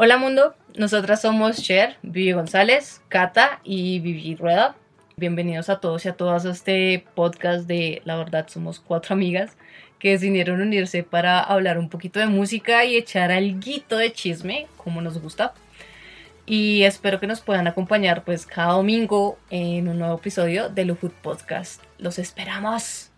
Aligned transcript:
Hola 0.00 0.16
mundo, 0.16 0.54
nosotras 0.76 1.22
somos 1.22 1.60
Cher, 1.60 1.96
Vivi 2.02 2.30
González, 2.30 3.02
Cata 3.08 3.60
y 3.64 3.98
Vivi 3.98 4.36
Rueda. 4.36 4.76
Bienvenidos 5.16 5.70
a 5.70 5.80
todos 5.80 6.04
y 6.04 6.08
a 6.08 6.12
todas 6.12 6.46
a 6.46 6.52
este 6.52 7.04
podcast 7.16 7.66
de 7.66 8.00
La 8.04 8.14
verdad 8.14 8.46
somos 8.48 8.78
cuatro 8.78 9.14
amigas 9.14 9.56
que 9.98 10.10
decidieron 10.10 10.60
unirse 10.60 11.02
para 11.02 11.40
hablar 11.40 11.80
un 11.80 11.88
poquito 11.88 12.20
de 12.20 12.28
música 12.28 12.84
y 12.84 12.96
echar 12.96 13.32
algo 13.32 13.96
de 13.96 14.12
chisme, 14.12 14.68
como 14.76 15.02
nos 15.02 15.20
gusta. 15.20 15.52
Y 16.46 16.84
espero 16.84 17.18
que 17.18 17.26
nos 17.26 17.40
puedan 17.40 17.66
acompañar 17.66 18.22
pues 18.22 18.46
cada 18.46 18.74
domingo 18.74 19.36
en 19.50 19.88
un 19.88 19.98
nuevo 19.98 20.14
episodio 20.14 20.68
de 20.68 20.84
Luhut 20.84 21.12
Podcast. 21.12 21.82
Los 21.98 22.20
esperamos. 22.20 23.10